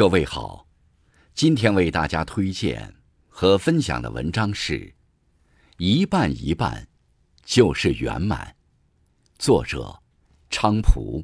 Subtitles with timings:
[0.00, 0.66] 各位好，
[1.34, 2.94] 今天为大家推荐
[3.28, 4.78] 和分享的文章是
[5.76, 6.88] 《一半一半
[7.44, 8.46] 就是圆满》，
[9.38, 10.00] 作者
[10.48, 11.22] 昌蒲，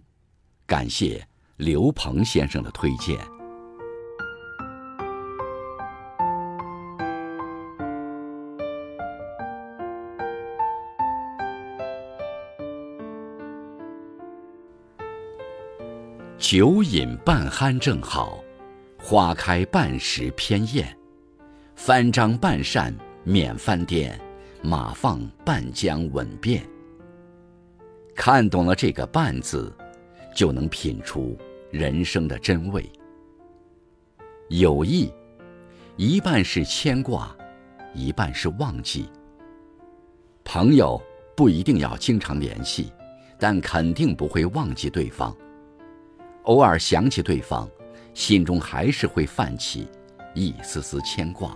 [0.66, 1.26] 感谢
[1.56, 3.18] 刘鹏先生的推荐。
[16.36, 18.38] 酒饮半酣正好，
[19.08, 20.84] 花开半时偏艳。
[21.76, 22.92] 翻张半扇
[23.22, 24.20] 免翻颠，
[24.62, 26.60] 马放半江稳便。
[28.16, 29.72] 看懂了这个“半”字，
[30.34, 31.38] 就能品出
[31.70, 32.84] 人生的真味。
[34.48, 35.08] 友谊，
[35.94, 37.32] 一半是牵挂，
[37.94, 39.08] 一半是忘记。
[40.42, 41.00] 朋友
[41.36, 42.92] 不一定要经常联系，
[43.38, 45.32] 但肯定不会忘记对方。
[46.42, 47.70] 偶尔想起对方，
[48.16, 49.86] 心中还是会泛起
[50.34, 51.54] 一丝丝牵挂。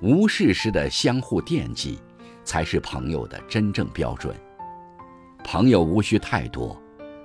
[0.00, 1.98] 无事时的相互惦记，
[2.42, 4.34] 才是朋友的真正标准。
[5.44, 6.74] 朋友无需太多，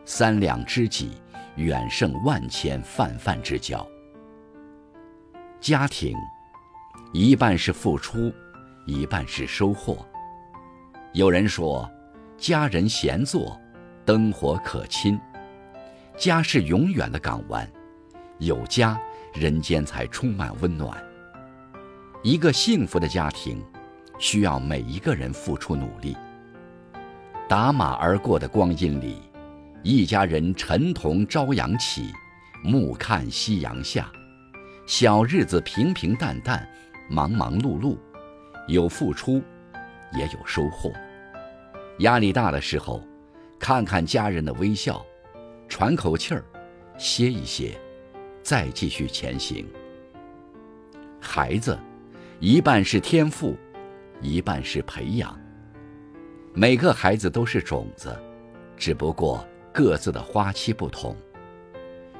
[0.03, 1.13] 三两知己
[1.55, 3.87] 远胜万千泛泛之交。
[5.61, 6.13] 家庭，
[7.13, 8.29] 一半是付出，
[8.85, 10.05] 一半是收获。
[11.13, 11.89] 有人说，
[12.37, 13.57] 家人闲坐，
[14.05, 15.17] 灯火可亲。
[16.17, 17.65] 家是永远的港湾，
[18.41, 18.99] 有家，
[19.35, 20.97] 人间才充满温暖。
[22.23, 23.63] 一个幸福的家庭，
[24.17, 26.17] 需要每一个人付出努力。
[27.47, 29.21] 打马而过的光阴里，
[29.83, 32.11] 一家人晨同朝阳起，
[32.63, 34.11] 暮看夕阳下。
[34.87, 36.67] 小日子平平淡淡，
[37.11, 37.95] 忙忙碌碌，
[38.67, 39.39] 有付出，
[40.13, 40.91] 也有收获。
[41.99, 43.03] 压力大的时候，
[43.59, 45.05] 看看家人的微笑。
[45.69, 46.43] 喘口气儿，
[46.97, 47.79] 歇一歇，
[48.41, 49.67] 再继续前行。
[51.19, 51.77] 孩子，
[52.39, 53.57] 一半是天赋，
[54.21, 55.39] 一半是培养。
[56.53, 58.17] 每个孩子都是种子，
[58.75, 61.15] 只不过各自的花期不同。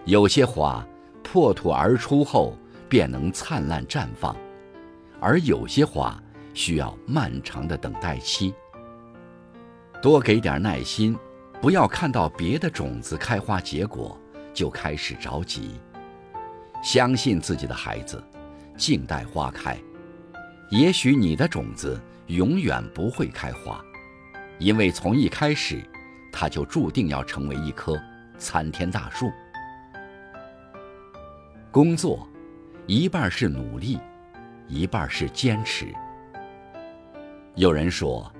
[0.06, 0.86] 有些花
[1.24, 2.58] 破土而出后
[2.88, 4.36] 便能灿烂绽放，
[5.20, 6.22] 而有些花
[6.54, 8.54] 需要漫长的等待期。
[10.02, 11.18] 多给点耐心。
[11.62, 14.20] 不要看到别的种子开花结果
[14.52, 15.80] 就开始着急，
[16.82, 18.22] 相信自己的孩子，
[18.76, 19.78] 静待花开。
[20.70, 23.84] 也许你的种子永远不会开花，
[24.58, 25.84] 因为从一开始，
[26.32, 28.02] 它就注定要成为一棵
[28.38, 29.32] 参天大树。
[31.72, 32.28] 工作，
[32.88, 34.00] 一半是努力，
[34.68, 35.88] 一半是坚持。
[37.56, 38.32] 有人说，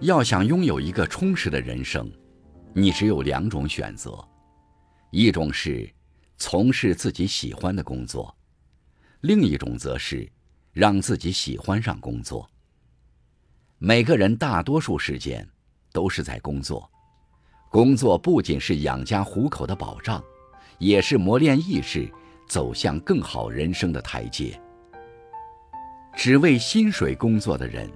[0.00, 2.10] 要想拥有一个充实的人生。
[2.74, 4.18] 你只有两种选择，
[5.10, 5.86] 一种是
[6.44, 8.36] 从事自己喜欢的工作，
[9.20, 10.28] 另一种则是
[10.72, 12.50] 让自己喜欢上工作。
[13.78, 15.48] 每个人大多数时间
[15.92, 16.90] 都是在工作，
[17.70, 20.20] 工作不仅是养家糊口的保障，
[20.78, 22.10] 也是磨练意志、
[22.48, 24.60] 走向更好人生的台阶。
[26.16, 27.88] 只为薪水工作的人，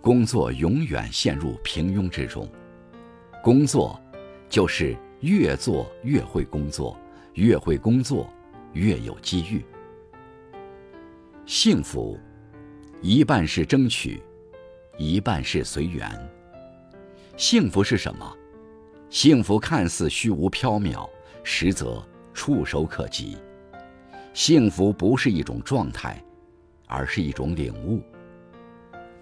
[0.00, 2.50] 工作永远陷入平庸之中。
[3.44, 3.96] 工作。
[4.50, 6.94] 就是越做越会工作，
[7.34, 8.32] 越会工作
[8.72, 9.64] 越有机遇。
[11.46, 12.18] 幸福，
[13.00, 14.22] 一半是争取，
[14.98, 16.08] 一半是随缘。
[17.36, 18.36] 幸福是什么？
[19.10, 21.08] 幸福看似虚无缥缈，
[21.42, 23.36] 实则触手可及。
[24.34, 26.22] 幸福不是一种状态，
[26.86, 28.02] 而是一种领悟。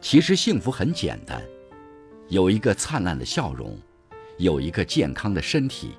[0.00, 1.42] 其实幸福很简单，
[2.28, 3.78] 有一个灿烂的笑容。
[4.38, 5.90] 有一个健康的身体，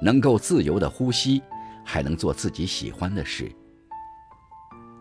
[0.00, 1.42] 能够自由的呼吸，
[1.84, 3.50] 还能做自己喜欢的事。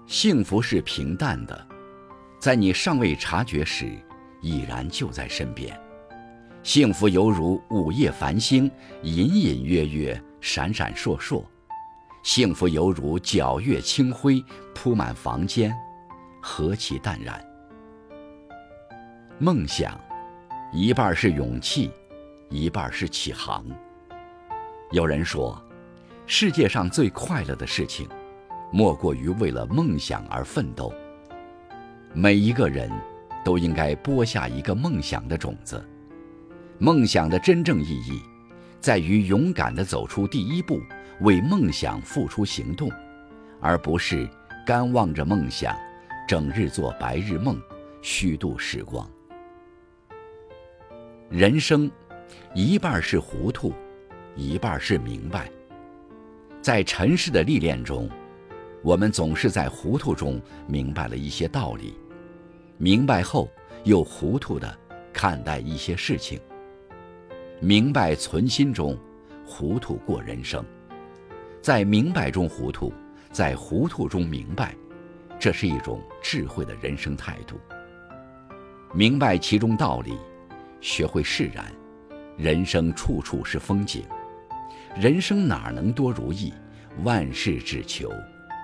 [0.05, 1.67] 幸福是平淡的，
[2.39, 3.91] 在你尚未察觉时，
[4.41, 5.79] 已然就在身边。
[6.63, 8.69] 幸福犹如午夜繁星，
[9.01, 11.43] 隐隐约约，闪闪烁烁；
[12.23, 14.43] 幸福犹如皎月清辉，
[14.75, 15.75] 铺满房间，
[16.41, 17.41] 何其淡然。
[19.37, 19.97] 梦想，
[20.73, 21.89] 一半是勇气。
[22.49, 23.63] 一半是起航。
[24.91, 25.61] 有人说，
[26.25, 28.09] 世界上最快乐的事情，
[28.71, 30.91] 莫过于为了梦想而奋斗。
[32.11, 32.89] 每一个人
[33.45, 35.87] 都应该播下一个梦想的种子。
[36.79, 38.19] 梦想的真正意义，
[38.79, 40.81] 在于勇敢地走出第一步，
[41.21, 42.91] 为梦想付出行动，
[43.61, 44.27] 而不是
[44.65, 45.75] 干望着梦想，
[46.27, 47.61] 整日做白日梦，
[48.01, 49.07] 虚度时光。
[51.29, 51.91] 人生。
[52.53, 53.73] 一半是糊涂，
[54.39, 55.51] 一半是明白。
[56.61, 58.09] 在尘世的历练中，
[58.81, 61.93] 我们总是在糊涂中明白了一些道理，
[62.77, 63.49] 明白后
[63.83, 64.73] 又糊涂的
[65.11, 66.39] 看待一些事情。
[67.59, 68.97] 明白存心中，
[69.45, 70.63] 糊涂过人生。
[71.61, 72.93] 在明白中糊涂，
[73.33, 74.73] 在糊涂中明白，
[75.37, 77.59] 这是一种智慧的人生态度。
[78.93, 80.17] 明白其中道理，
[80.79, 81.69] 学会释然，
[82.37, 84.05] 人生处处是风景。
[84.97, 86.53] 人生哪能多如意？
[87.03, 88.11] 万事只求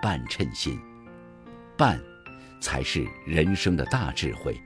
[0.02, 0.80] 半称心，
[1.78, 2.00] 半，
[2.60, 4.60] 才是人生的大智慧。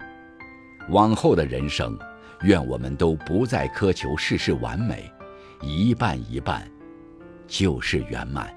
[0.90, 1.98] 往后的人生，
[2.42, 5.12] 愿我们都不再苛求事事完美，
[5.62, 6.70] 一半一半。
[7.48, 8.56] 就是圆满。